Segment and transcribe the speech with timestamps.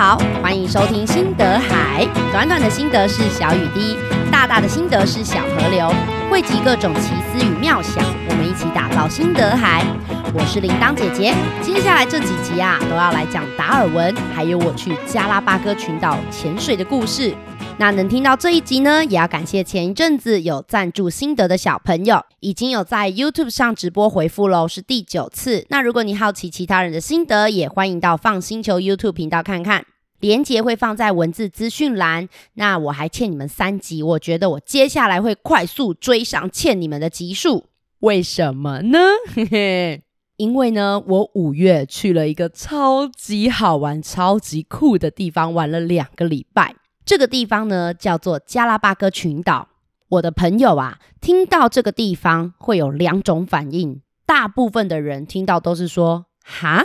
[0.00, 2.08] 好，欢迎收听心得海。
[2.32, 3.98] 短短的心得是小雨滴，
[4.32, 5.92] 大大的心得是小河流，
[6.30, 9.84] 汇集各种奇思与妙想，我们一起打造心得海。
[10.32, 17.34] 我是铃铛姐姐，接下来这几集啊，都要来讲达尔文，还有我去加拉巴哥群岛潜水的故事。
[17.80, 25.64] 那能听到这一集呢，也要感谢前一阵子有赞助心得的小朋友，已经有在 YouTube 上直播回复喽，是第九次。
[25.70, 29.86] 那如果你好奇其他人的心得，也欢迎到 FUN 星球 YouTube 频道看看，
[30.18, 32.28] 连接会放在文字资讯栏。
[32.52, 37.64] 那我还欠你们三集，我觉得我接下来会快速追上欠你们的集数，
[38.00, 38.98] 为什么呢？
[39.34, 40.02] 嘿嘿，
[40.36, 46.74] 因为呢，我五月去了一个超级好玩、超级酷的地方，玩了两个礼拜。
[47.04, 49.68] 这个地方呢，叫做加拉巴哥群岛。
[50.08, 54.02] 我的朋友啊，听到这个地方会有两种反应。
[54.26, 56.84] 大部分的人听到都是说：“哈，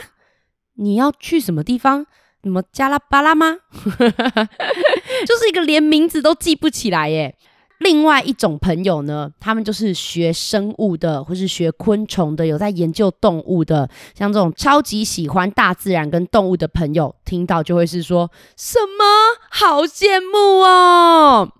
[0.76, 2.06] 你要去什么地方？
[2.44, 3.58] 什么加拉巴拉吗？”
[5.26, 7.38] 就是一个连名字都记不起来耶。
[7.80, 19.06] 另外一种朋友呢，他们就是学生物的，或是学昆虫的，有在研究动物的，像这种超级喜欢大自然跟动物的朋友，听到就会是说什么
[19.50, 21.52] 好羡慕哦。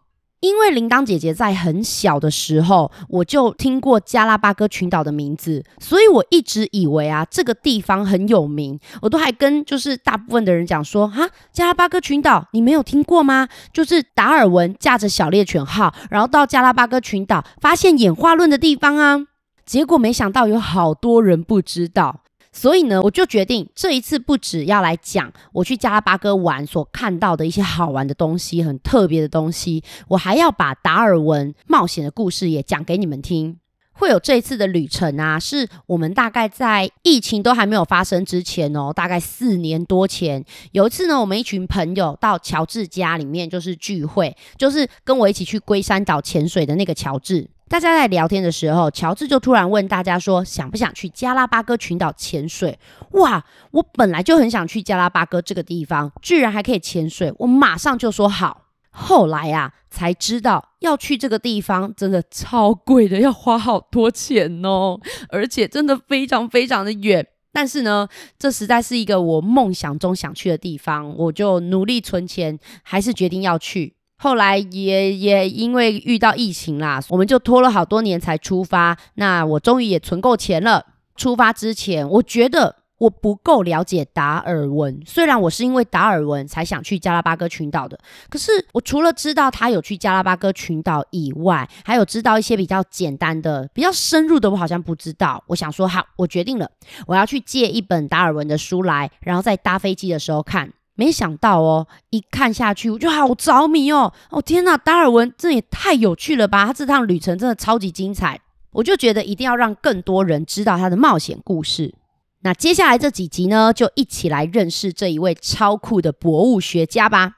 [0.46, 8.80] 因为铃铛姐姐在很小的时候，我就听过加拉巴哥群岛的名字，所以我一直以为啊，这个地方很有名。
[9.02, 13.48] 我都还跟就是大部分的人讲说，哈，加拉巴哥群岛你没有听过吗？
[13.74, 19.26] 就是达尔文驾着小猎犬号，然后到加拉巴哥群岛发现演化论的地方啊。
[19.66, 22.22] 结果没想到有好多人不知道。
[22.56, 33.58] 所以呢，我就决定这一次不只要来讲我去加拉巴哥玩所看到的一些好玩的东西、很特别的东西，我还要把达尔文冒险的故事也讲给你们听。
[33.98, 47.48] 会有这一次的旅程啊，是我们大概在疫情都还没有发生之前哦，大概四年多前，有一次呢，我们一群朋友到乔治家里面就是聚会，就是跟我一起去龟山岛潜水的那个乔治。
[47.76, 52.80] 大家在聊天的时候，乔治就突然问大家说：“想不想去加拉巴哥群岛潜水？”
[53.20, 58.68] 哇，我本来就很想去加拉巴哥这个地方，居然还可以潜水，我马上就说好。
[58.92, 64.98] 后来啊，才知道要去这个地方真的超贵的，要花好多钱哦，
[65.28, 67.28] 而且真的非常非常的远。
[67.52, 68.08] 但是呢，
[68.40, 73.95] 这实在是一个我梦想中想去的地方，我就努力存钱，还是决定要去。
[74.18, 78.98] 后来也也因为遇到疫情啦，我们就拖了好多年才出发。
[79.16, 80.86] 那我终于也存够钱了。
[81.16, 85.02] 出发之前，我觉得我不够了解达尔文。
[85.06, 87.98] 虽然我是因为达尔文才想去加拉巴哥群岛的，
[88.30, 95.44] 可是我除了知道他有去加拉巴哥群岛以外，还有知道一些比较简单的、比较深入的，我好像不知道。
[95.48, 96.70] 我想说，好，我决定了，
[97.08, 100.74] 我要去借一本达尔文的书来，然后在搭飞机的时候看。
[100.96, 104.14] 没想到哦，一看下去我就好着迷哦！
[104.30, 106.66] 哦天哪，达尔文这也太有趣了吧！
[106.66, 108.40] 他这趟旅程真的超级精彩，
[108.72, 111.94] 我就觉得一定要让更多人知道他的冒险故事。
[112.42, 117.34] 那接下来这几集呢，就一起来认识这一位超酷的博物学家吧。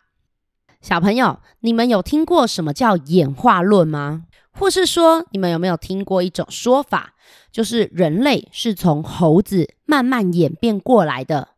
[0.82, 4.26] 小朋友，你们有听过什么叫演化论吗？
[4.52, 7.14] 或是说，你们有没有听过一种说法，
[7.52, 11.50] 就是人类是从猴子慢慢演变过来的？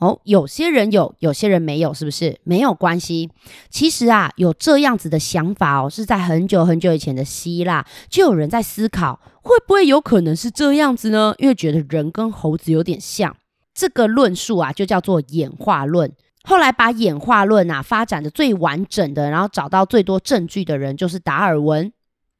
[0.00, 2.40] 哦，有些人有，有些人没有，是不是？
[2.42, 3.30] 没有关系。
[3.68, 11.34] 其实啊，有这样子的想法哦，是在很久很久以前的希腊，就有人在思考，会不会有可能是这样子呢？
[11.38, 13.36] 因为觉得人跟猴子有点像，
[13.74, 16.10] 这个论述啊，就叫做演化论。
[16.44, 21.92] 后来把演化论啊发展的最完整的，然后找到最多证据的人，就是达尔文。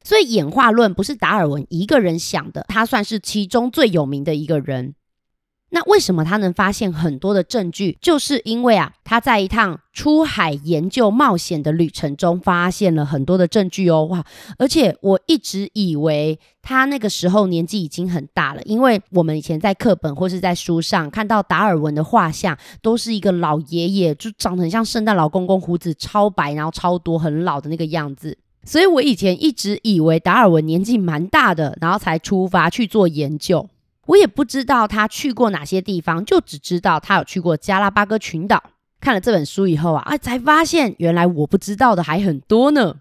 [0.03, 4.95] 所以演化论不是达尔文一个人想的，他算是其中最有名的一个人。
[5.73, 7.97] 那为什么他能发现很多的证据？
[8.01, 14.23] 就是因为啊，他在一趟出海研究冒险的旅程中发现了很多的证据哦，哇！
[14.57, 28.37] 而且我一直以为他那个时候年纪已经很大了，因为我们以前在课本或是在书上看到达尔文的画像，都是一个老爷爷，就长得很像圣诞老公公，胡子超白，然后超多，很老的那个样子。
[28.65, 33.69] 所以我以前一直以为达尔文年纪蛮大的，然后才出发去做研究。
[34.07, 38.61] 我也不知道他去过哪些地方，就只知道他有去过加拉巴哥群岛。
[38.99, 42.97] 看了这本书以后啊，啊，才发现原来我不知道的还很多呢。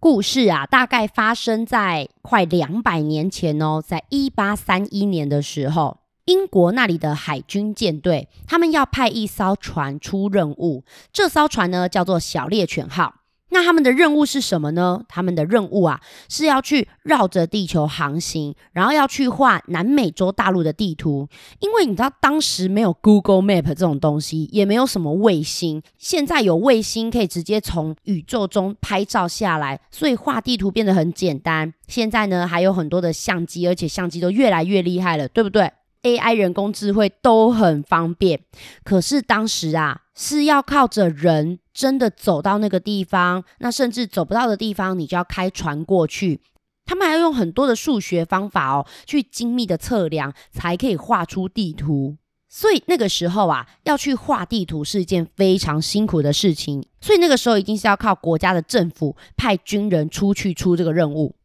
[0.00, 10.84] 故事啊，大概发生在快两百年前哦，在一八三一年的时候，英国那里的海军舰队，他们要派一艘船出任务。
[11.12, 13.14] 这艘船呢，叫做小猎犬号。
[13.50, 15.02] 那他们的任务是什么呢？
[15.08, 21.26] 他们的任务啊，是要去绕着地球航行，然后要去画南美洲大陆的地图。
[21.60, 25.82] 因为你知道，当时没有 Google Map 这种东西，也没有什么卫星。
[25.96, 31.72] 现在有卫星可以直接从宇宙中拍照下来，所以画地图变得很简单。
[31.86, 35.72] 现在呢，还有很多的相机，而且相机都越来越厉害了，对不对
[36.02, 38.40] ？AI 人工智慧都很方便。
[38.84, 41.60] 可是当时啊，是要靠着人。
[41.78, 46.40] 真的走到那个地方，那甚至走不到的地方，你就要开船过去。
[46.84, 52.16] 他们还要用很多的数学方法哦，去精密的测量，才可以画出地图。
[52.48, 56.84] 所以那个时候啊，要去画地图是一件非常辛苦的事情。
[57.00, 61.36] 所以那个时候一定是要靠国家的政府派军人出去出这个任务。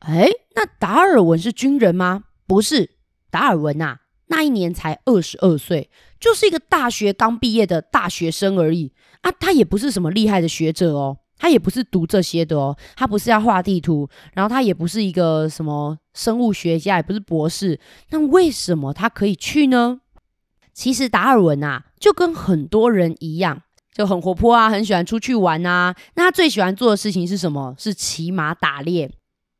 [0.00, 2.24] 诶，那达尔文是军人吗？
[2.46, 2.90] 不是，
[3.30, 5.88] 达尔文呐、那一年才二十二岁，
[6.20, 8.92] 就是一个大学刚毕业的大学生而已。
[9.22, 17.80] 啊，他也不是什么厉害的学者哦，他也不是读这些的哦，他不是要画地图，然后他也不是一个什么生物学家，也不是博士，
[18.10, 20.00] 那为什么他可以去呢？
[20.72, 23.62] 其实达尔文啊，就跟很多人一样，
[23.92, 25.94] 就很活泼啊，很喜欢出去玩啊。
[26.14, 27.74] 那他最喜欢做的事情是什么？
[27.76, 29.10] 是骑马打猎。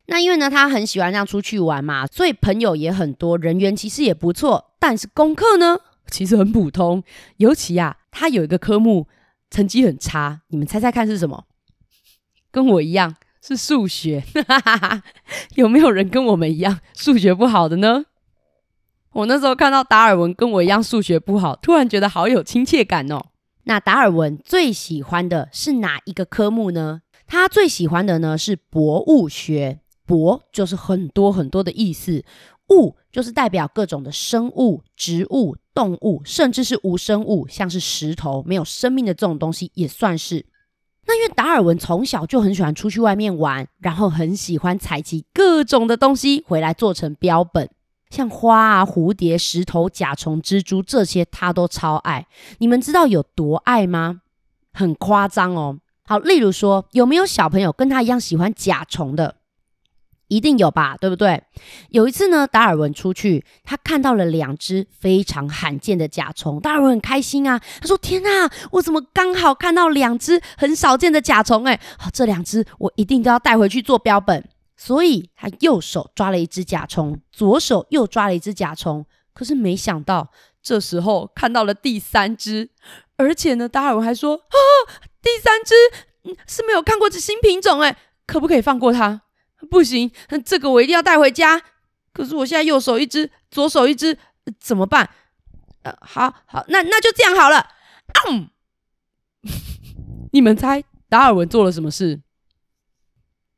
[0.07, 4.73] 那因为呢，他很喜欢这样出去玩嘛，所以朋友也很多，人缘其实也不错。
[4.79, 5.79] 但是功课呢，
[6.11, 7.03] 其实很普通，
[7.37, 9.07] 尤其啊，他有一个科目。
[9.53, 11.45] 成绩很差，你们猜猜看是什么？
[12.53, 14.23] 跟我一样是数学，
[15.57, 18.05] 有没有人跟我们一样数学不好的呢？
[19.11, 23.27] 我那时候看到达尔文跟我一样数学不好，突然觉得好有亲切感哦。
[23.65, 27.03] 那达尔文最喜欢的是哪一个科目呢？
[27.27, 32.25] 他最喜欢的呢是博物学，博就是很多很多的意思。
[32.71, 40.47] 物就是代表各种的生物、植物、动物，甚至是无生物，像是石头，没有生命的这种东西也算是。
[41.07, 47.69] 那因为达尔文从小就很喜欢出去外面玩，然后很喜欢采集各种的东西回来做成标本，
[48.11, 52.29] 像花啊、蝴蝶、石头、甲虫、蜘蛛这些，他都超爱。
[52.59, 54.21] 你们知道有多爱吗？
[54.73, 55.79] 很夸张哦。
[56.05, 59.37] 好，例如说，有没有小朋友跟他一样喜欢甲虫的？
[60.31, 61.43] 一定有吧，对不对？
[61.91, 67.61] 有一次呢，达尔文出去，他看到了两只非常罕见的甲虫，达尔文很开心啊。
[67.81, 71.65] 他说：“天哪，我怎么刚好看到两只很少见的甲虫？
[71.65, 74.49] 哎，好，这两只我一定都要带回去做标本。”
[74.79, 79.05] 所以，他右手抓了一只甲虫，左手又抓了一只甲虫。
[79.35, 80.31] 可是没想到，
[80.63, 82.71] 这时候看到了第三只，
[83.17, 84.57] 而且呢，达尔文还说：“啊，
[85.21, 85.75] 第三只
[86.47, 89.23] 是没有看过这新品种，哎，可不可以放过它？”
[89.69, 90.11] 不行，
[90.45, 91.61] 这个我一定要带回家。
[92.13, 94.17] 可是我现在右手一只，左手一只，
[94.59, 95.11] 怎么办？
[95.83, 97.69] 呃，好好，那那就这样好了。
[98.29, 98.51] 嗯，
[100.33, 102.21] 你们猜达尔文做了什么事？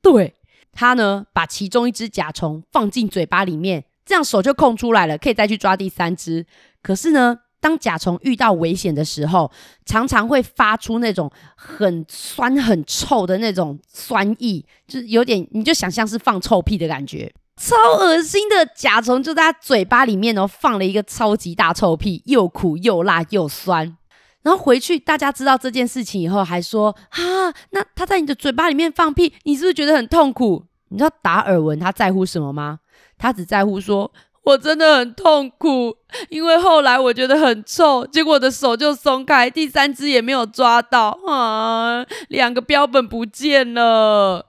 [0.00, 0.34] 对，
[0.72, 6.46] 他呢，把其中一只甲虫放进嘴巴里面，这样手就空出来了，可以再去抓第三只。
[6.82, 9.49] 可是呢，当甲虫遇到危险的时候，
[9.87, 23.97] 常常会发出那种很酸、很臭的那种酸意，就是有点，你就想象是放臭屁的感觉，超恶心的甲虫就在他嘴巴里面哦，放了一个超级大臭屁，又苦又辣又酸。
[24.43, 30.64] 然后回去大家知道这件事情以后，还说啊，那他在你的嘴巴里面放屁，你是不是觉得很痛苦？
[30.88, 32.81] 你知道达尔文他在乎什么吗？
[33.17, 34.12] 他只在乎说。
[34.44, 35.96] 我真的很痛苦，
[36.28, 44.46] 因为后来我觉得很臭，结果我的手就松开，第三只也没有抓到啊，两个标本不见了，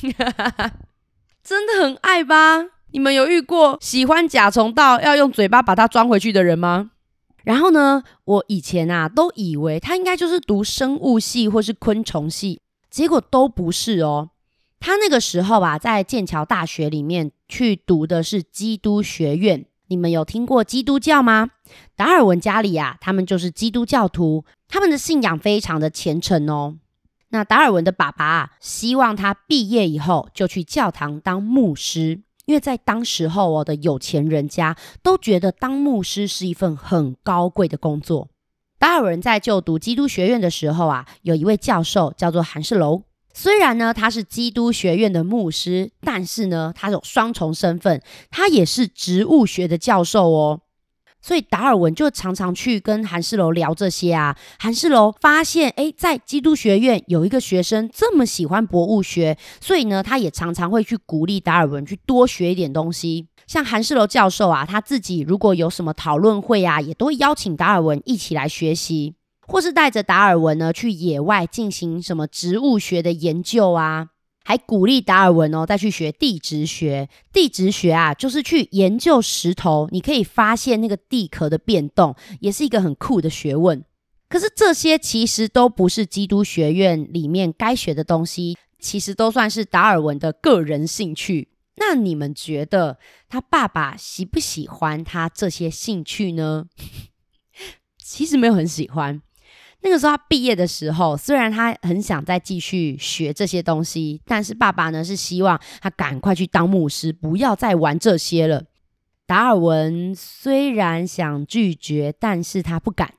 [1.44, 2.64] 真的很爱吧？
[2.92, 6.92] 你们有遇过喜欢甲虫到要用嘴巴把它装回去的人吗？
[7.44, 14.30] 然后呢，我以前啊都以为他应该就是读生物系或是昆虫系，结果都不是哦。
[14.80, 19.64] 他那个时候啊，在剑桥大学里面去读的是基督学院。
[19.88, 21.48] 你们有听过基督教吗？
[21.96, 26.76] 达尔文家里啊，他们就是基督教徒，他们的信仰非常的虔诚哦。
[27.30, 38.28] 那达尔文的爸爸啊，希望他毕业以后就去教堂当牧师，因为在当时候哦的有钱人家都觉得当牧师是一份很高贵的工作。
[38.78, 43.02] 达尔文在就读基督学院的时候啊，有一位教授叫做韩世楼。
[43.40, 48.02] 虽然呢，他是基督学院的牧师，但是呢，他有双重身份，
[48.32, 50.62] 他也是植物学的教授哦。
[51.22, 54.36] 所以达尔文就常常去跟韩世楼聊这些啊。
[54.58, 63.28] 韩世楼发现，诶，在基督学院有一个学生这么喜欢博物学，所以呢，他也常常会去鼓励达尔文去多学一点东西。
[63.46, 69.14] 像韩世楼教授啊，他自己如果有什么讨论会啊，也都会邀请达尔文一起来学习。
[69.48, 74.10] 或是带着达尔文呢去野外进行什么植物学的研究啊，
[74.44, 77.08] 还鼓励达尔文哦再去学地质学。
[77.32, 83.82] 地质学啊，就是去研究石头，你可以发现那个地壳的变动，也是一个很酷的学问。
[84.28, 91.48] 可是这些其实都不是基督学院里面该学的东西，其实都算是达尔文的个人兴趣。
[91.76, 96.66] 那你们觉得他爸爸喜不喜欢他这些兴趣呢？
[97.96, 99.22] 其实没有很喜欢。
[99.82, 108.64] 那个时候他毕业的时候，虽然他很想再继续学这些东西，但是爸爸呢是希望他赶快去当牧师，不要再玩这些了。
[109.26, 113.14] 达尔文虽然想拒绝，但是他不敢。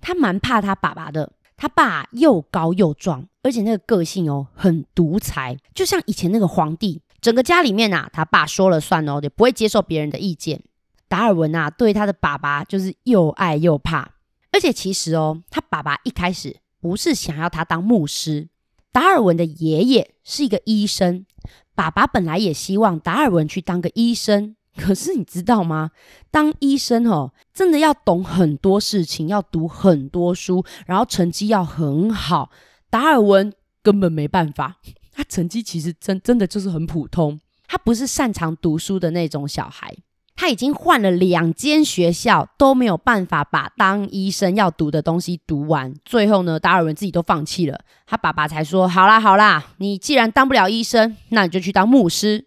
[0.00, 1.32] 他蛮怕他爸爸的。
[1.60, 10.62] 他爸又高又壮，而且那个个性哦很独裁，就像以前那个皇帝，整个家里面啊，他爸说了算哦，也不会接受别人的意见。
[11.08, 14.08] 达尔文啊，对他的爸爸就是又爱又怕。
[14.58, 18.48] 而且其实哦，他爸爸一开始不是想要他当牧师。
[18.90, 21.24] 达尔文的爷爷是一个医生，
[21.76, 24.56] 爸爸本来也希望达尔文去当个医生。
[24.76, 25.92] 可是你知道吗？
[26.32, 32.50] 当医生哦，真的要懂很多事情，要读很多书，然后成绩要很好。
[32.90, 34.80] 达尔文根本没办法，
[35.14, 37.38] 他成绩其实真真的就是很普通，
[37.68, 39.96] 他不是擅长读书的那种小孩。
[40.40, 45.92] 他已经换了两间学校，都没有办法把当医生要读的东西读完。
[46.04, 47.80] 最后呢，达尔文自己都放弃了。
[48.06, 52.46] 他爸爸才说：“好啦好啦，你既然当不了医生，那你就去当牧师。”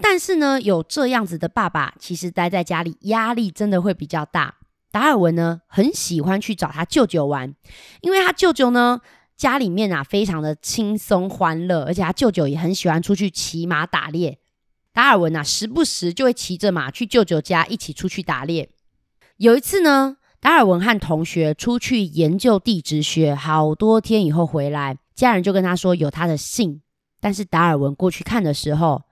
[0.00, 4.54] 但是呢，有这样子的爸爸，其实待在家里压力真的会比较大。
[4.92, 7.52] 达尔文呢，很喜欢去找他舅舅玩，
[8.02, 9.00] 因为他舅舅呢，
[9.36, 14.38] 家里面啊非常的轻松欢乐，而且他舅舅也很喜欢出去骑马打猎。
[14.94, 18.70] 达尔文啊，时不时就会骑着马去舅舅家一起出去打猎。
[19.38, 26.80] 有一次呢，达尔文和同学出去研究地质学，好多天以后回来，家人就跟他说有他的信。
[27.20, 29.02] 但是达尔文过去看的时候，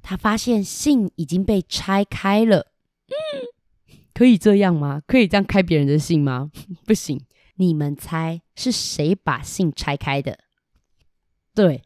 [0.00, 2.70] 他发现信已经被拆开了。
[3.08, 5.02] 嗯，可以这样吗？
[5.08, 6.52] 可以这样开别人的信吗？
[6.86, 7.20] 不行。
[7.56, 10.38] 你们猜是谁把信拆开的？
[11.52, 11.82] 对。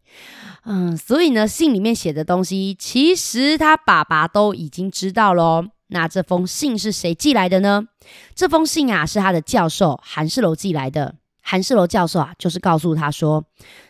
[0.65, 5.65] 嗯，所以呢，信里面写的东西，其实他爸爸都已经知道了。
[5.89, 7.89] 那这封信是谁寄来的呢？
[8.35, 11.17] 这封信啊，是他的教授韩世楼寄来的。
[11.43, 13.45] 韩世楼教授啊，就是告诉他说，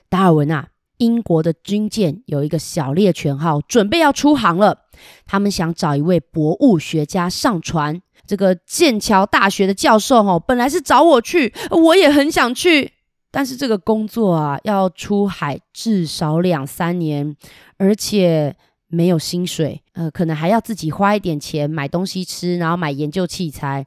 [0.09, 4.79] 达尔文啊，英国的军舰有一个小猎犬号，准备要出航了。
[5.27, 8.01] 他们想找一位博物学家上船。
[8.27, 12.93] 这个剑桥大学的教授哦，本来是找我去，我也很想去。
[13.31, 17.37] 但是这个工作啊，要出海至少两三年，
[17.79, 18.57] 而且
[18.89, 23.87] 没有薪水，呃，可能还要自己花一点钱买东西吃，然后买研究器材。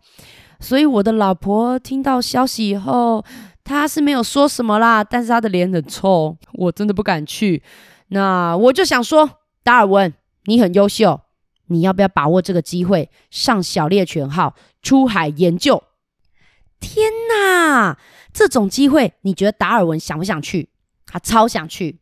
[0.60, 3.24] 所以我的老婆听到消息以后，
[3.66, 7.62] 她是没有说什么啦，但是她的脸很臭，我真的不敢去。
[8.08, 9.30] 那我就想说，
[9.62, 10.14] 达尔文，
[10.46, 11.20] 你很优秀，
[11.68, 15.84] 你要不要把握这个机会，上小猎犬号出海研究？
[16.80, 17.98] 天哪！
[18.34, 20.70] 这种机会，你觉得达尔文想不想去？
[21.06, 22.00] 他超想去，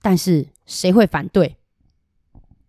[0.00, 1.56] 但是谁会反对？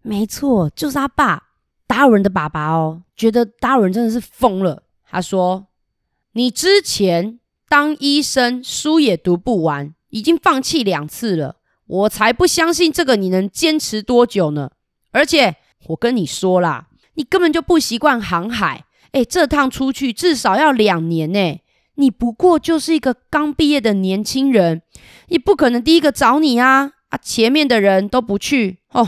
[0.01, 1.49] 没错，就是他爸，
[1.85, 4.83] 达尔文的爸爸哦，觉得达尔文真的是疯了。
[5.07, 5.67] 他说
[6.33, 7.39] ：“你之前
[7.69, 14.71] 当医生，书也读不完，已经放弃两次了，我才不相信这个你能坚持多久呢？
[15.11, 15.55] 而且
[15.85, 21.59] 我跟你说啦，你根本就不习惯航海，诶，这趟出去至少要两年呢。”
[21.95, 24.81] 你不过就是一个刚毕业的年轻人，
[25.27, 26.91] 也不可能第一个找你啊！
[27.09, 29.07] 啊，前面的人都不去哦，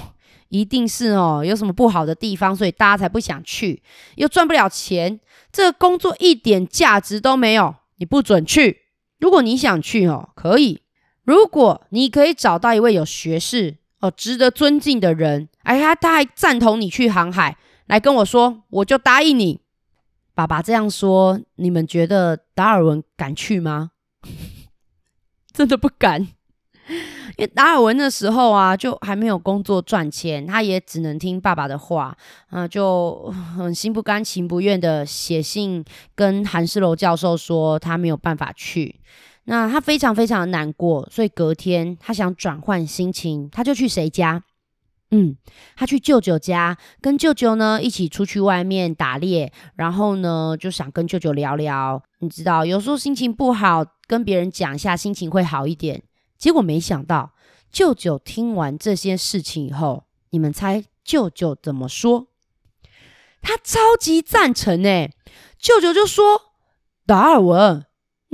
[0.49, 3.81] 一定是哦，有什么不好的地方，所以大家才不想去，
[4.15, 5.19] 又赚不了钱，
[5.51, 8.81] 这个工作一点价值都没有，你不准去。
[9.19, 10.81] 如果你想去哦，可以。
[11.23, 19.61] 如果你可以找到一位有学识哦、值得尊敬的人，哎呀，他还赞同你去航海，来跟我说，我就答应你。
[20.35, 23.91] 爸爸这样说，你们觉得达尔文敢去吗？
[25.53, 32.15] 真的不敢，因为达尔文那时候啊，就还没有工作赚钱，他也只能听爸爸的话，
[32.49, 38.99] 啊，就很心不甘情不愿的写信跟韩世楼教授说他没有办法去。
[39.45, 44.43] 那他非常非常的难过，所以隔天他想转换心情，他就去谁家？
[45.11, 45.37] 嗯，
[45.75, 52.01] 他去舅舅家，跟舅舅呢一起出去外面打猎，然后呢就想跟舅舅聊聊。
[52.19, 56.03] 你知道，有时候心情不好，跟别人讲一下，心情会好一点。
[56.37, 57.33] 结果没想到，
[57.71, 62.27] 舅舅听完这些事情以后，你们猜舅舅怎么说？
[63.41, 65.13] 他超级赞成诶，
[65.59, 66.55] 舅舅就说
[67.05, 67.84] ：“达尔文，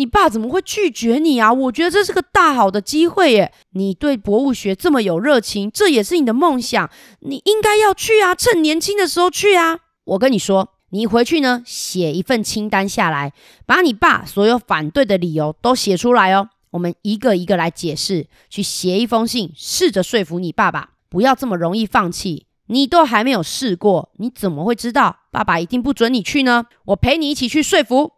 [0.02, 1.54] 你爸怎么会拒绝你啊？
[1.54, 3.54] 我觉得这是个大好的机会耶！
[3.74, 6.90] 你对博物学这么有热情，这也是你的梦想，
[7.20, 9.78] 你应该要去啊，趁年轻的时候去啊！
[10.06, 13.32] 我跟你说，你回去呢，写一份清单下来，
[13.68, 16.50] 把你爸所有反对的理由都写出来哦。
[16.72, 22.48] 我们一个一个来解释，去写一封信，试着说服你爸爸，不要这么容易放弃。
[22.66, 26.66] 你都还没有试过，你怎么会知道爸爸一定不准你去呢？
[26.86, 28.14] 我陪你一起去说服。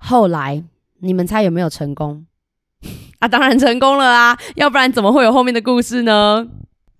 [0.00, 0.64] 后来
[1.00, 2.26] 你们猜有没有成功？
[3.20, 6.46] 啊，当然成功了啊，要不然怎么会有后面的故事呢？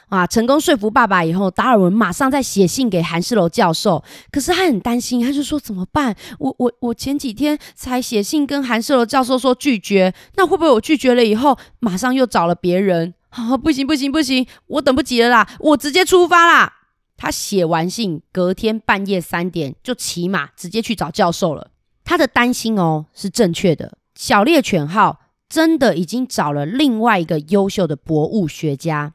[0.08, 4.02] 啊，成功说服爸爸以后，达尔文马上再写信给韩世楼教授。
[4.30, 6.16] 可是他很担心，他就说怎么办？
[6.38, 13.14] 我我我前几天才写信跟韩世楼教授说拒绝，那会不会我拒绝了以后，马上又找了别人？
[13.28, 16.72] 啊，不行不行不行，我等不及了啦，我直接出发啦！
[17.18, 21.72] 他写完信，隔天半夜三点就骑马直接去找教授了。
[22.08, 29.12] 他的担心哦是正确的，小猎犬号真的已经找了另外一个优秀的博物学家，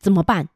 [0.00, 0.48] 怎么办？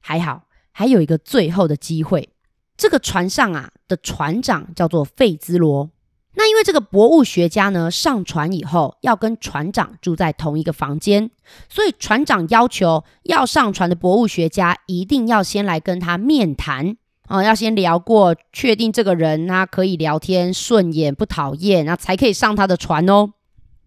[0.00, 2.28] 还好，还有一个最后的机会。
[2.76, 5.88] 这个船上啊的船长叫做费兹罗。
[6.34, 11.30] 那因为这个博物学家呢，上船以后要跟船长住在同一个房间，
[11.70, 16.98] 所以船长要求要上船的博物学家一定要先来跟他面谈。
[17.30, 23.34] 哦，要先聊过，确定这个人他可以聊天，顺眼不讨厌，那才可以上他的船哦。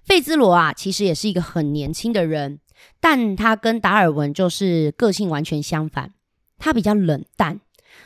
[0.05, 2.59] 费兹罗啊，其实也是一个很年轻的人，
[3.01, 6.13] 但他跟达尔文就是个性完全相反，
[6.57, 7.59] 他比较冷淡，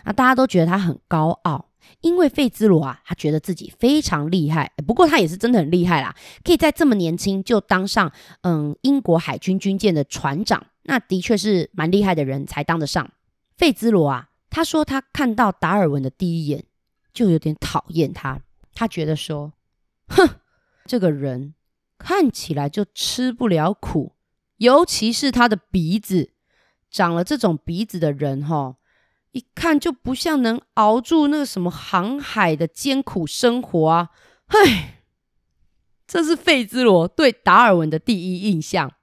[0.03, 1.67] 啊，大家都觉得他很高傲，
[2.01, 13.11] 因为费兹罗啊，他觉得自己非常厉害，不过他也是真的很厉害啦，可以在这么年轻就当上嗯英国海军军舰的船长，那的确是蛮厉害的人才当得上。
[13.55, 14.29] 费兹罗啊。
[14.49, 16.65] 他说，他看到达尔文的第一眼
[17.13, 18.41] 就有点讨厌他。
[18.73, 19.53] 他觉得说，
[20.07, 20.39] 哼，
[20.85, 21.55] 这个人
[21.97, 24.15] 看起来就吃不了苦，
[24.57, 26.31] 尤其是他的鼻子，
[26.89, 28.77] 长了这种鼻子的人，哈，
[29.31, 34.09] 一看就不像能熬住那个什么航海的艰苦生活啊。
[34.47, 35.01] 唉，
[36.07, 38.93] 这是费兹罗对达尔文的第一印象。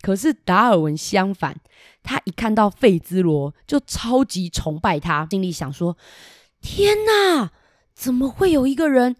[0.00, 1.60] 可是达尔文相反，
[2.08, 5.94] 他一看到费兹罗就超级崇拜他，心里想说
[6.62, 7.50] ：“天哪，
[7.94, 9.16] 怎么会有一个人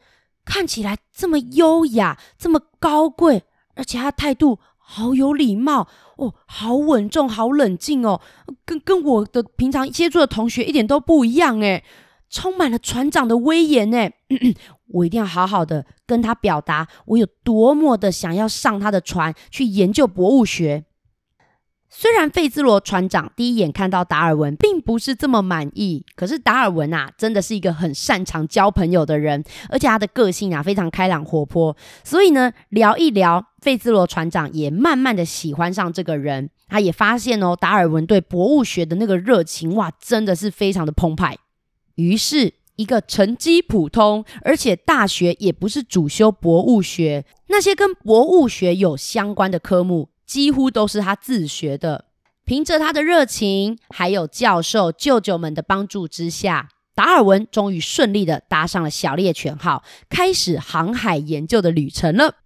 [0.46, 3.42] 看起来这么优雅、这么高贵，
[3.74, 8.22] 而且他态度好有礼貌哦，好稳重、好冷静哦，
[8.64, 11.84] 跟跟我的平常接触的同学一点都不一样诶，
[12.30, 14.14] 充满了船长的威严诶。
[14.94, 20.86] 我一定要好好的跟他表达，我有多么的想要上他的船去研究博物学。
[21.90, 36.50] 虽然费兹罗船长第一眼看到达尔文并不是这么满意，可是达尔文啊，真的是一个很擅长交朋友的人，而且他的个性啊非常开朗活泼，所以呢，聊一聊，费兹罗船长也慢慢的喜欢上这个人。
[36.68, 41.38] 他也发现哦，达尔文对博物学的那个热情，哇，真的是非常的澎湃。
[41.96, 42.54] 于是。
[42.78, 52.04] 一个成绩普通，而且大学也不是主修博物学，那些跟博物学有相关的科目，几乎都是他自学的。
[52.44, 62.36] 凭着他的热情，还有教授舅舅们的帮助之下，达尔文终于顺利的搭上了小猎犬号，开始航海研究的旅程了。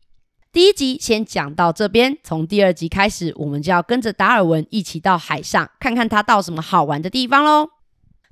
[0.52, 7.70] 第一集先讲到这边，从第二集开始，我们就要跟着达尔文一起到海上，看看他到什么好玩的地方喽。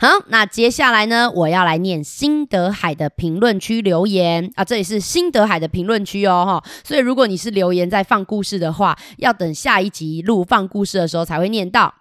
[0.01, 11.93] 好，那接下来呢，我要来念新德海的评论区留言啊，这里是新德海的评论区哦，哈，所以如果你是留言在放故事的话，要等下一集录放故事的时候才会念到。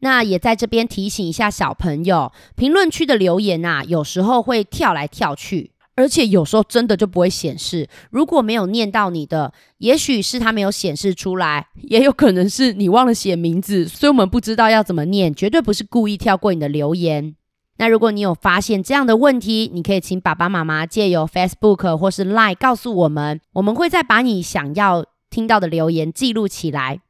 [0.00, 7.88] 那也在这边提醒一下小朋友，评论区的留言啊，有时候会跳来跳去，而且有时候真的就不会显示。
[8.10, 17.34] 如果没有念到你的，也许是他没有显示出来，也有可能是你忘了写名字，所以我们不知道要怎么念，绝对不是故意跳过你的留言。
[17.78, 27.00] 那如果你有发现这样的问题，你可以请爸爸妈妈借由 Facebook 或是 Line 告诉我们，我们会再把你想要听到的留言记录起来。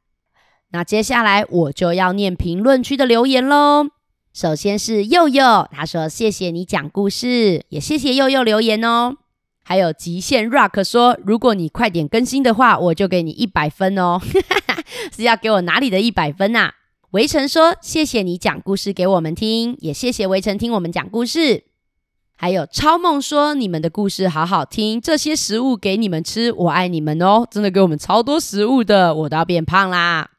[0.71, 3.87] 那接下来我就要念评论区的留言喽。
[4.33, 9.15] 首先是佑佑，他说谢谢你讲故事，也谢谢佑佑留言哦。
[9.63, 14.19] 还有极限 Rock 说，如果你快点更新的话，我就给你一百分哦。
[15.15, 16.73] 是要给我哪里的一百分啊？
[17.11, 21.63] 围城说：“谢谢你讲故事给我们听，也谢谢围城听我们讲故事。”
[22.35, 27.47] 还有超梦说：“你们的故事好好听，这些食物给你们吃，我爱你们哦！
[27.49, 30.31] 真的给我们超多食物的，我都要变胖啦。”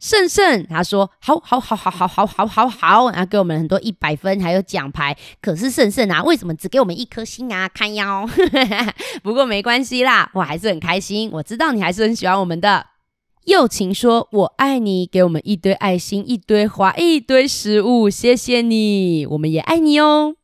[0.00, 5.14] 胜胜，他说好好好好好好好好好，然后给我们很多一百分，还有奖牌。
[5.42, 7.68] 可是胜胜啊，为什么只给我们一颗星啊？
[7.68, 8.26] 看腰。
[9.22, 11.30] 不过没关系啦，我还是很开心。
[11.32, 12.86] 我知道你还是很喜欢我们的。
[13.48, 20.36] 友情说：“我爱你，给我们一堆爱心，一堆花，一堆食物，谢谢你，我们也爱你哦。”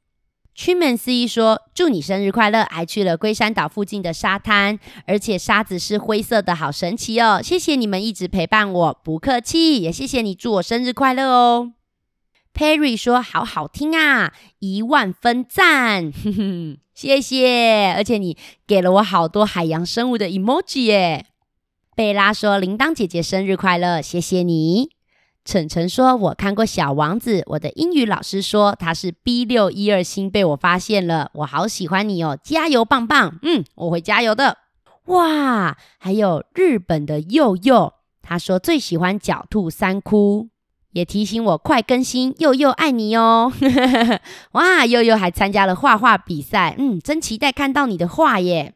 [0.56, 7.42] 屈门思义说：“祝你生日快乐！”还去了龟山岛附近的沙滩，而且沙子是灰色的，好神奇哦！
[7.42, 11.74] 谢谢你们一直陪伴我，不客气，也谢谢你祝我生日快乐哦。
[12.54, 17.92] Perry 说：“好好听啊，一万分赞，哼哼，谢谢！
[17.94, 21.26] 而且你给了我好多海洋生物的 emoji 耶。”
[21.94, 24.90] 贝拉说：“铃铛姐姐生日快乐，谢谢你。”
[25.44, 31.30] 晨晨说：“我看过《小王子》，我的英语老师说他是 B 六一二星，被我发现了。
[31.34, 33.38] 我好喜欢你哦，加油，棒棒！
[33.42, 34.56] 嗯，我会加油的。
[35.06, 40.48] 哇，还有日本的佑佑，他说最喜欢狡兔三窟，
[40.92, 42.34] 也提醒我快更新。
[42.38, 43.52] 佑佑爱你哦。
[44.52, 48.74] 哇，佑佑还参加了画画比赛，嗯，真期待看到你的画耶。”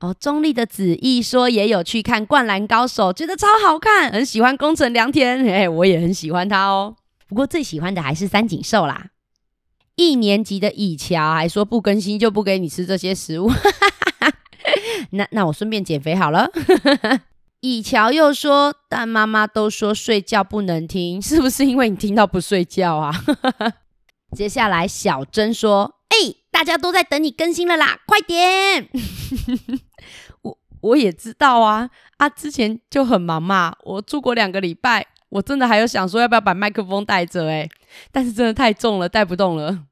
[0.00, 6.96] 哦，中立的子毅说也有去看《灌篮高手》，觉得超好看，很喜欢宫城良田，嘿，我也很喜欢他哦。
[7.28, 9.08] 不过最喜欢的还是三井寿啦。
[9.96, 13.50] 一年级的以乔还说不更新就不给你吃这些食物，
[15.12, 16.50] 那那我顺便减肥好了。
[17.60, 23.12] 以乔又说，但妈妈都说睡觉不能听，是不是因为你听到不睡觉啊？
[24.34, 28.88] 接下来小珍说，哎，大家都在等你更新了啦，快点！
[30.80, 37.68] 我也知道啊啊，之前就很忙嘛，我住过两个礼拜，我真的还有想说要不要把麦克风带着诶，
[38.10, 39.84] 但是真的太重了，带不动了。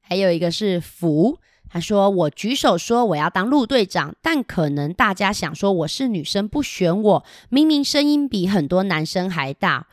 [0.00, 1.38] 还有一个是福，
[1.68, 9.86] 他说我举手说我要当陆队长，但可能大家想说我是女生不选我，明明声音比很多男生还大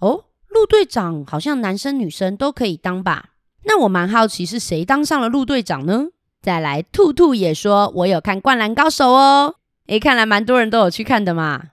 [0.00, 0.24] 哦。
[0.48, 3.30] 陆队长好像男生女生都可以当吧？
[3.64, 6.06] 那我蛮好奇是谁当上了陆队长呢？
[6.42, 9.56] 再来，兔兔也说：“我有看《灌篮高手》哦。”
[9.90, 11.70] 诶，看来蛮多人都有去看的嘛。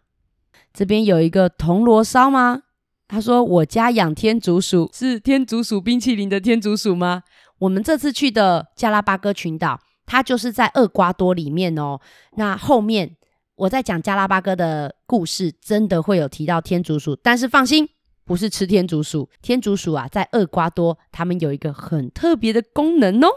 [0.73, 2.63] 这边有一个铜锣烧吗？
[3.08, 7.21] 他说：“我家养天竺鼠，是天竺鼠冰淇淋的天竺鼠吗？”
[7.60, 11.99] 我们这次去的加拉巴哥群岛，它就是在厄瓜多里面哦。
[12.38, 13.15] 那后面
[13.56, 17.88] 我在讲加拉巴哥的故事，真的会有提到天竺鼠，但是放心，
[18.25, 19.30] 不是吃天竺鼠。
[19.43, 23.27] 天竺鼠啊，在厄瓜多，它们有一个很特别的功能哦。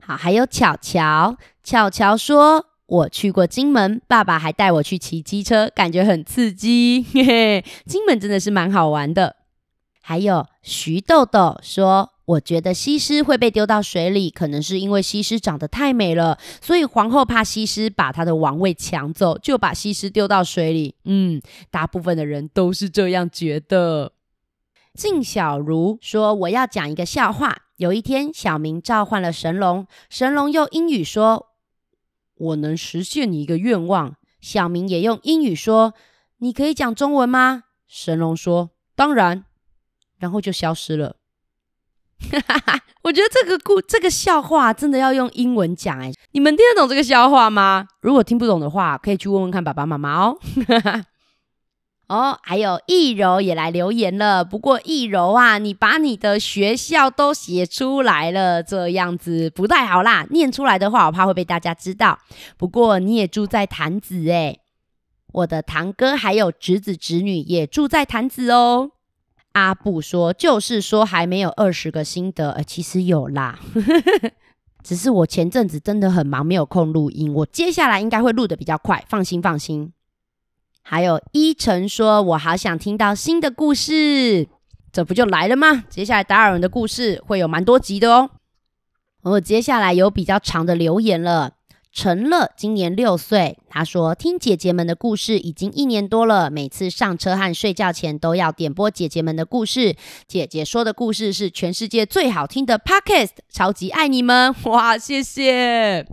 [0.00, 7.04] 好，还有巧巧，巧巧说：“我去过金门，爸爸还带我去骑机车，感觉很刺激。
[7.12, 9.36] 嘿嘿，金门真的是蛮好玩的。”
[10.06, 24.12] 还有徐豆豆说：“我觉得西施会被丢到水里，可能是因为西施长得太美了，所以皇后怕西施把她的王位抢走，就把西施丢到水里。”嗯，大部分的人都是这样觉得。
[24.92, 27.56] 靳小如说：“我要讲一个笑话。
[27.78, 31.46] 有一天，小明召唤了神龙，神龙用英语说
[32.36, 35.94] ：‘我能实现你一个愿望。’小明也用英语说
[36.38, 39.44] ：‘你可以讲中文吗？’神龙说：‘当然。’
[40.18, 41.16] 然后就消失了。
[42.30, 47.86] 哈哈哈，我觉得这个故这个笑话真的要用英文讲哎，你们听得懂这个笑话吗？
[48.00, 50.38] 如果听不懂的话，可以去问问看爸爸妈妈哦。
[52.06, 54.44] 哦，还有易柔也来留言了。
[54.44, 60.26] 不过易柔啊，你把你的学校都写出来了，这样子不太好啦。
[60.30, 62.18] 念出来的话，我怕会被大家知道。
[62.58, 64.60] 不过你也住在潭子诶，
[65.32, 68.90] 我的堂哥还有侄子侄女也住在潭子哦。
[69.52, 73.58] 阿布说，就是说还没有二十个心得，呃，其实有啦，
[74.84, 77.32] 只是我前阵子真的很忙，没有空录音。
[77.32, 79.93] 我接下来应该会录得比较快，放心放心。
[80.86, 84.46] 还有依晨说：“我好想听到新的故事，
[84.92, 85.82] 这不就来了吗？
[85.88, 88.30] 接下来达尔文的故事会有蛮多集的哦。
[89.22, 91.54] 我接下来有比较长的留言了。
[91.90, 99.96] 陈乐今年六岁，他说听姐姐们的故事已经一年多了，每次上车和睡觉前都要点播姐姐们的故事。
[100.28, 104.54] 姐姐说的故事是全世界最好听的 Podcast，超级爱你们！
[104.64, 106.06] 哇，谢谢。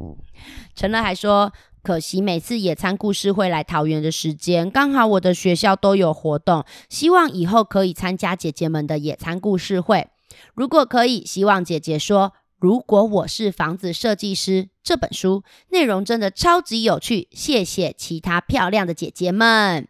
[0.73, 1.51] 陈乐还说。”
[1.83, 10.07] 可惜每次野餐故事会来桃园的时间，刚好我的学校都有活动，希望以后可以参加姐姐们的野餐故事会。
[10.53, 19.87] 如果可以，希望姐姐说，如果我是房子设计师这本书内容真的超级有趣，谢谢其他漂亮的姐姐们。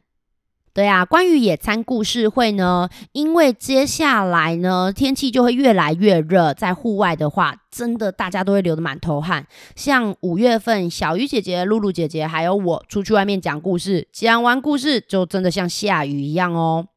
[0.73, 9.45] 对啊，关于野餐故事会呢，因为接下来呢，天气就会越来越热，在户外的话，真的大家都会流得满头汗。
[9.75, 16.87] 像五月份，小鱼姐姐、露露姐姐还有我出去外面讲故事，讲完故事就真的像下雨一样哦。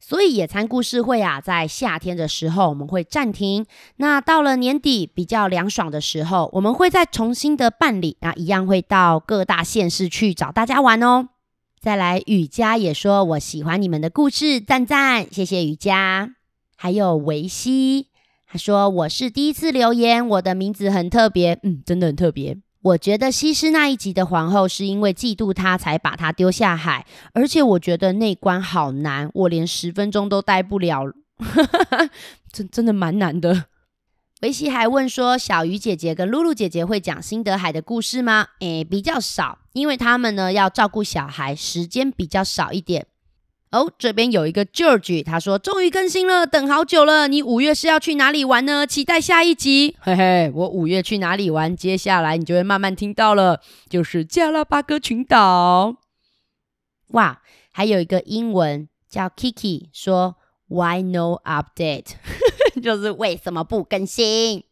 [0.00, 3.64] 所以野餐故事会啊，在夏天的时候我们会暂停。
[3.96, 8.16] 那到了年底比较凉爽的时候，我们会再重新的办理。
[8.20, 11.28] 那一样会到各大县市去找大家玩哦。
[11.84, 16.30] 再来，雨佳也说我喜欢你们的故事，赞赞，谢谢雨佳。
[16.78, 18.06] 还有维西，
[18.46, 22.56] 他说我是第一次留言，我的名字很特别，嗯，真的很特别。
[22.80, 31.04] 我觉得西施那一集的皇后是因为嫉妒他才把他丢下海，而且我觉得那关好难，我连十分钟都待不了，
[32.50, 33.66] 真真的蛮难的。
[34.44, 38.48] 维西还问说，小鱼姐姐跟露露姐姐会讲辛德海的故事吗？
[38.60, 43.06] 诶，比较少，因为他们呢要照顾小孩，时间比较少一点。
[43.70, 47.26] 哦，这边有一个 George，他说终于更新了，等好久了。
[47.26, 48.86] 你五月是要去哪里玩呢？
[48.86, 49.96] 期待下一集。
[49.98, 51.74] 嘿嘿，我五月去哪里玩？
[51.74, 55.96] 接下来你就会慢慢听到了，就是加拉巴哥群岛。
[57.12, 57.40] 哇，
[57.72, 60.36] 还有一个英文叫 Kiki，说
[60.68, 62.08] Why no update？
[62.82, 64.64] 就是为什么不更新？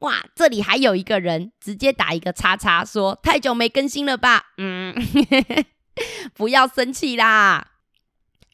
[0.00, 4.52] 哇，这里还有一个人直接打一个叉叉，说太久没更新了吧？
[4.56, 4.94] 嗯，
[6.34, 7.66] 不要生气啦。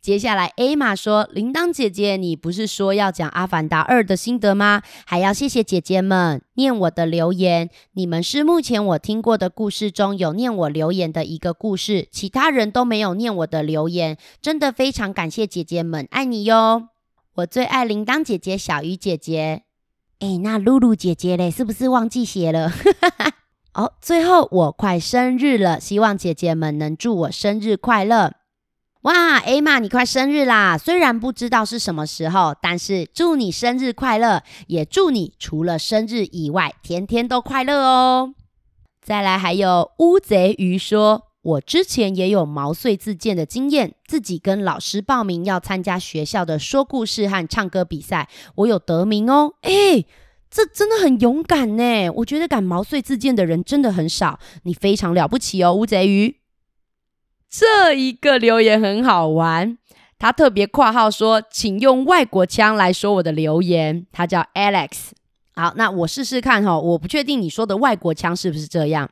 [0.03, 4.83] 接下来，A 玛说：“铃铛姐姐，你不是说要讲《阿凡达二》的心得吗？
[5.05, 7.70] 还要谢谢姐姐们念我的留言。
[7.94, 16.90] 你们是目前我听过的故事中有念我留言的一个故事，其他人都没有念我的留言，真的非常感谢姐姐们，爱你哟！
[17.37, 19.64] 我最爱铃铛姐姐、小鱼姐姐。
[20.20, 22.72] 诶，那露露姐姐嘞，是不是忘记写了？
[23.75, 28.33] 哦，最后我快生日了，希望姐姐们能祝我生日快乐。”
[29.03, 30.79] 哇，艾玛，你快生日啦！
[30.79, 38.35] 虽然不知道是什么时候，但是祝你生日快乐，也祝你除了生日以外，天天都快乐哦。
[39.03, 49.55] 再来，还有乌贼鱼说，我之前也有毛遂自荐的经验，自己跟老师报名要参加学校的说故事和唱歌比赛，我有得名哦。
[49.63, 50.07] 诶，
[50.51, 52.11] 这真的很勇敢呢！
[52.17, 56.41] 我觉得敢毛遂自荐的人真的很少，你非常了不起哦，乌贼鱼。
[57.49, 59.79] 这一个留言很好玩，
[60.19, 65.11] 他特别括号说：“请用外国腔来说我的留言。”他叫 Alex。
[65.55, 69.09] 好，那我试试看哈，我不确定你说的外国腔是不是这样。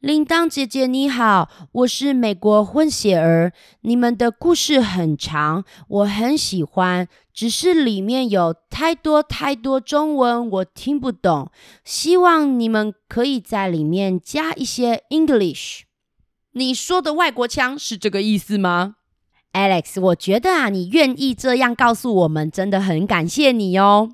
[0.00, 3.52] 铃铛姐姐你好，我是美国混血儿。
[3.80, 11.50] 你们的故事很长，我很喜欢，只是里面有太多太多中文，我听不懂。
[11.84, 15.80] 希望你们可以在里面加一些 English。
[16.52, 18.94] 你说的外国腔是这个意思吗
[19.52, 20.00] ，Alex？
[20.00, 24.12] 我觉得啊，你愿意这样告诉我们，真的很感谢你哦。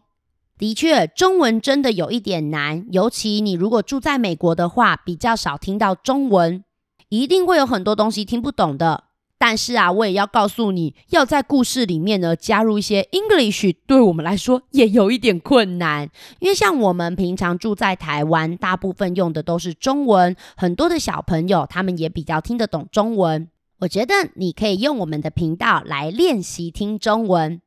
[0.58, 6.62] 的确，中文真的有一点难，尤其你如果住在美国的话，比较少听到中文，
[7.08, 9.04] 一定会有很多东西听不懂的。
[9.36, 16.08] 但是啊，我也要告诉你，要在故事里面呢加入一些 English，对我们来说也有一点困难。
[16.38, 23.50] 因为像我们平常住在台湾，大部分用的都是中文，很多的小朋友他们也比较听得懂中文。
[23.80, 27.60] 我觉得你可以用我们的频道来练习听中文。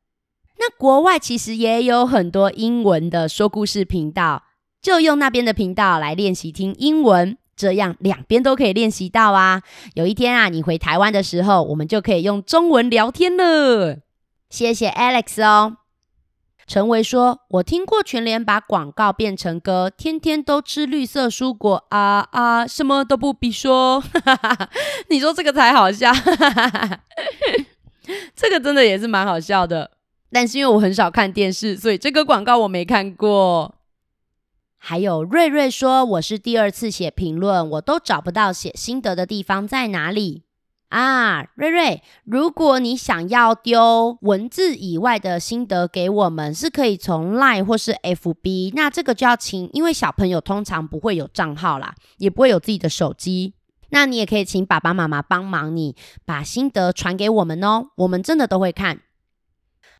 [0.58, 4.44] 那国外其实也有很多英文的说故事频道，
[4.82, 7.38] 就用那边的频道来练习听英文。
[7.56, 9.62] 这样两边都可以练习到啊！
[9.94, 13.98] 有一天啊，你回台湾的时候，我们就可以用中文聊天了。
[14.48, 15.78] 谢谢 Alex 哦。
[16.68, 24.04] 陈维说：“我听过全联把广告变成歌，天天都吃绿色蔬果啊啊，什么都不必说。
[25.10, 26.12] ”你说这个才好笑，
[28.36, 29.97] 这个真的也是蛮好笑的。
[30.30, 33.74] 但是因为我很少看电视，所以这个广告我没看过。
[34.80, 40.44] 还有瑞瑞说：“我是第二次写评论，我都找不到写心得的地方在哪里
[40.90, 48.70] 啊？”瑞瑞，如果你想要丢文字以外的心得给我们，是可以从 Line 或是 FB。
[48.74, 53.54] 那这个就要请，因为小朋友通常不会有账号啦，也不会有自己的手机。
[53.90, 59.00] 那你也可以请爸爸妈妈帮忙你把心得传给我们哦，我们真的都会看。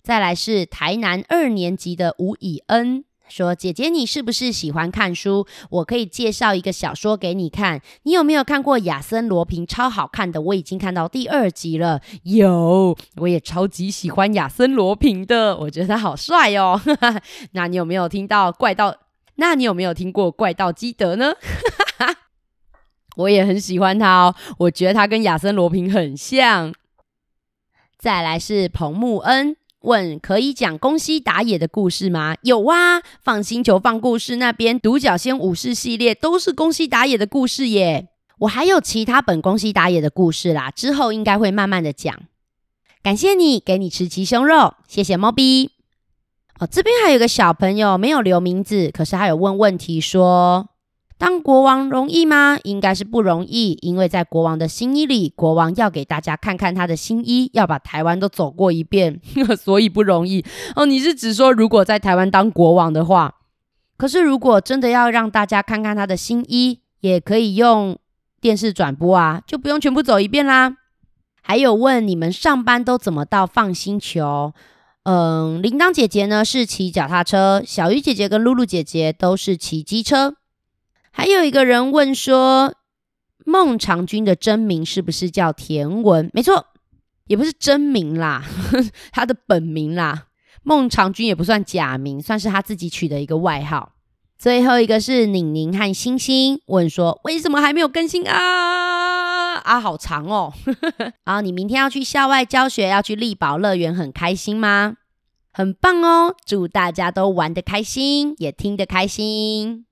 [0.08, 3.04] 再来是台南二年级的吴以恩。
[3.28, 5.46] 说姐姐，你是不是喜欢看书？
[5.68, 7.82] 我可以介绍一个小说给你看。
[8.04, 9.66] 你有没有看过亚森罗平？
[9.66, 12.00] 超好看的，我已经看到第二集了。
[12.22, 16.80] 有，我也超级喜欢亚森罗平的，我觉得他好帅哦。
[17.52, 18.96] 那你有没有听到怪盗？
[19.34, 21.34] 那你有没有听过怪盗基德呢？
[23.16, 26.72] 我也很喜欢他哦，我觉得他跟亚森罗平很像。
[27.98, 29.54] 再来是彭木恩。
[29.82, 32.34] 问可以讲宫西达也的故事吗？
[32.42, 38.08] 有啊，放星球放故事那边独角仙武士系列都是宫西达也的故事耶。
[38.40, 42.16] 我还有其他本宫西达也的故事啦，之后应该会慢慢的讲。
[43.02, 45.70] 感谢你，给你吃鸡胸肉，谢谢猫咪。
[46.58, 50.68] 哦，这边还有个小朋友没有留名字，可是他有问问题说，
[51.18, 52.56] 当国王容易吗？
[52.62, 59.20] 应该是不容易，因为在国王的新衣里，国王要给大家看看他的新衣，要把台湾都走过一遍，
[59.60, 60.44] 所以不容易。
[60.76, 63.34] 哦，你是指说如果在台湾当国王的话？
[63.96, 67.98] 可是如果真的要让大家看看他的新衣，也可以用
[68.40, 70.76] 电视转播啊，就不用全部走一遍啦。
[71.42, 74.52] 还有问你们上班都怎么到 FUN 星球？
[75.02, 80.36] 嗯，铃铛姐姐呢是骑脚踏车，小鱼姐姐跟露露姐姐都是骑机车。
[81.18, 82.72] 还有一个人问说，
[83.44, 86.30] 孟尝君的真名是不是叫田文？
[86.32, 86.66] 没错，
[87.26, 90.26] 也不是真名啦，呵呵，他的本名啦。
[90.62, 93.94] 孟尝君也不算假名，算是他自己取的一个外号。
[94.38, 99.56] 最后一个是宁宁和星星问说，为什么还没有更新啊？
[99.56, 100.52] 啊，好长哦。
[101.24, 104.94] 啊，你明天要去校外教学，要去力宝乐园，很开心吗？
[105.52, 109.86] 很棒哦，祝大家都玩得开心，也听得开心。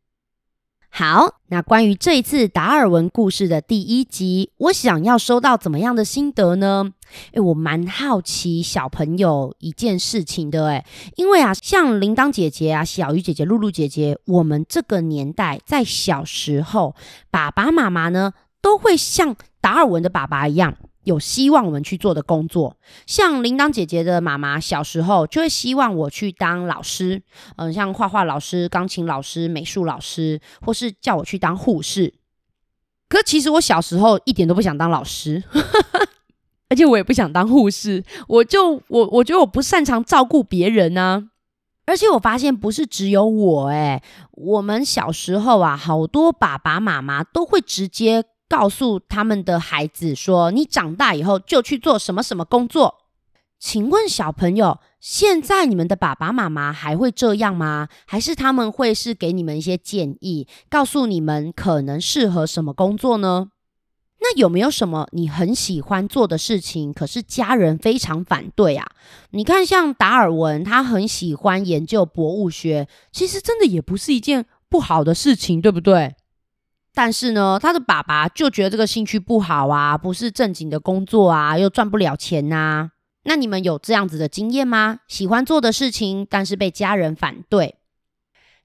[0.99, 6.91] 好，那关于这一次达尔文故事的第一集，我想要收到怎么样的心得呢？
[7.33, 16.97] 诶，我蛮好奇小朋友一件事情的，诶，因为啊，像铃铛姐姐啊、小鱼姐姐、露露姐姐，我们这个年代在小时候，
[17.31, 18.33] 爸爸妈妈呢
[18.63, 20.79] 都会像达尔文的爸爸一样。
[21.07, 27.23] 有希望我们去做的工作，像铃铛姐姐的妈妈小时候就会希望我去当老师，
[27.55, 32.13] 嗯，像画画老师、钢琴老师、美术老师，或是叫我去当护士。
[33.09, 35.45] 可其实我小时候一点都不想当老师，
[36.69, 41.29] 而且我也不想当护士，我就我我觉得我不擅长照顾别人啊。
[41.87, 48.25] 而且我发现不是只有我，诶，我们小时候啊，好多爸爸妈妈都会直接。
[48.49, 52.99] 告诉他们的孩子说：“你长大以后就去做什么什么工作。”
[53.59, 57.89] 请问小朋友，现在你们的爸爸妈妈还会这样吗？
[58.07, 63.49] 还是他们会是给你们一些建议，告诉你们可能适合什么工作呢？
[64.21, 68.87] 那有没有什么你很喜欢做的事情，可是家人非常反对啊？
[69.31, 76.15] 你看，像达尔文，他很喜欢研究博物学，其实真的也不是一件不好的事情，对不对？
[76.97, 82.91] 但是呢，他的爸爸就觉得这个兴趣不好啊，不是正经的工作啊，又赚不了钱呐。
[83.25, 85.01] 那你们有这样子的经验吗？
[85.07, 87.75] 喜欢做的事情，但是被家人反对。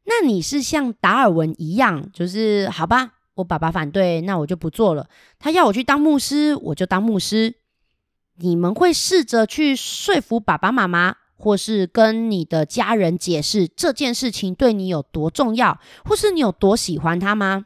[0.05, 5.09] 那你是像达尔文一样，就是好吧，我爸爸反对，那我就不做了。
[5.37, 7.55] 他要我去当牧师，我就当牧师。
[8.37, 17.65] 你们会试着去说服爸爸妈妈，或是跟你的家人解释这件事情对你有多重要，或是你有多喜欢他吗？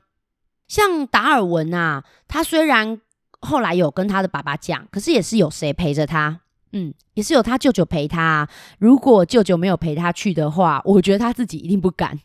[0.67, 2.99] 像达尔文啊，他虽然
[3.41, 6.41] 后来有跟他的爸爸讲，可是也是有谁陪着他？
[6.71, 8.49] 嗯，也是有他舅舅陪他。
[8.79, 12.19] 如果舅舅没有陪他去的话，我觉得他自己一定不敢。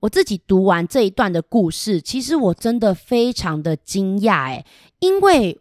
[0.00, 4.66] 我自己读完这一段的故事，其实我真的非常的惊讶，诶，
[4.98, 5.60] 因为。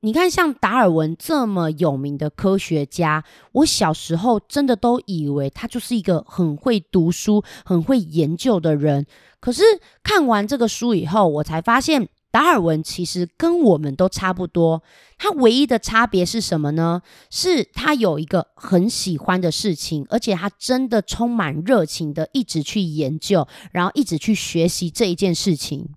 [0.00, 9.06] 你看，像达尔文这么有名的科学家，我小时候真的都以为他就是一个很会读书、很会研究的人。
[9.44, 9.62] 可是
[10.02, 14.82] 看完这个书以后，我才发现达尔文其实跟我们都差不多。
[15.18, 17.02] 他唯一的差别是什么呢？
[17.28, 25.90] 是他有一个很喜欢的事情，而且他真的充满热情的一直去研究，然后一直去学习这一件事情。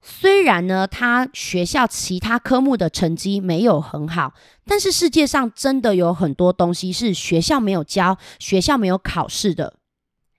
[0.00, 4.32] 虽然呢，他学校其他科目的成绩没有很好，
[4.64, 9.74] 但是世界上真的有很多东西是学校没有教、学校没有考试的。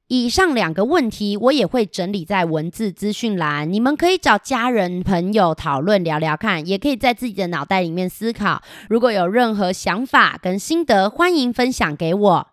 [0.09, 8.61] 以上两个问题，我也会整理在文字资讯栏，你们可以找家人朋友讨论聊聊看，也可以在自己的脑袋里面思考。
[8.87, 12.47] 如果有任何想法跟心得，欢迎分享给我。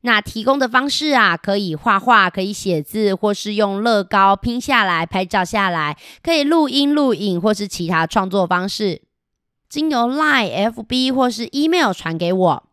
[0.00, 9.02] 那提供的方式啊，可以画画，可以写字，或是用乐高拼下来、拍照下来，可以录音、录影，或是其他创作方式，
[9.68, 12.71] 经由 Line、FB 或是 Email 传给我。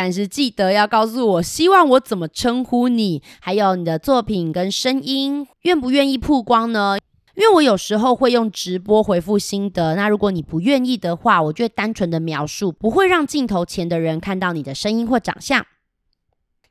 [0.00, 6.98] 但是记得要告诉我，希望我怎么称呼你，还有你的作品跟声音，愿不愿意曝光呢？
[7.34, 15.66] 因为我有时候会用直播回复心得，那如果你不愿意的话，我就会单纯的描述，不会让镜头前的人看到你的声音或长相。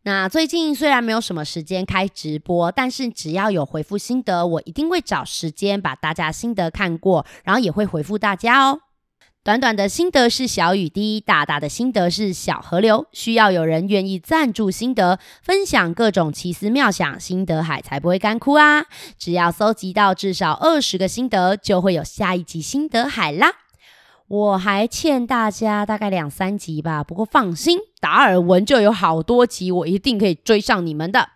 [0.03, 8.79] 那最近虽然没有什么时间开直播，但是只要有回复心得，我一定会找时间把大家心得看过，然后也会回复大家哦。
[9.47, 18.87] 短短的心得是小雨滴，大大的心得是小河流，需要有人愿意赞助心得，分享各种奇思妙想，心得海才不会干枯啊！
[19.17, 23.53] 只要搜集到至少二十个心得，就会有下一集心得海啦。
[24.27, 31.29] 我还欠大家大概两三集吧，不过放心，达尔文就有好多集，我一定可以追上你们的。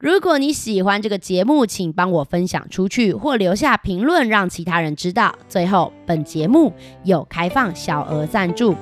[0.00, 5.34] 如果你喜欢这个节目，请帮我分享出去，或留下评论，让其他人知道。
[5.48, 6.72] 最后，本节目
[7.02, 8.76] 有开放小额赞助，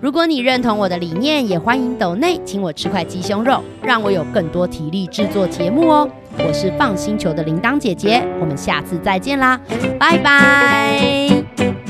[0.00, 6.10] 如果你认同我的理念，也欢迎抖内请我吃块鸡胸肉，让我有更多体力制作节目哦。
[6.36, 9.60] 我是放星球的铃铛姐姐，我们下次再见啦，
[10.00, 11.85] 拜拜。